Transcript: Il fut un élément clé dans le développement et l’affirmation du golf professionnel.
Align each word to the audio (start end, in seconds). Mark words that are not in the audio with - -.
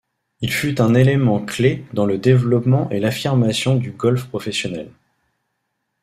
Il 0.39 0.51
fut 0.51 0.81
un 0.81 0.95
élément 0.95 1.45
clé 1.45 1.83
dans 1.93 2.07
le 2.07 2.17
développement 2.17 2.89
et 2.89 2.99
l’affirmation 2.99 3.75
du 3.75 3.91
golf 3.91 4.25
professionnel. 4.29 4.89